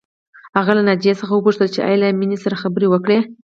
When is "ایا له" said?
1.87-2.07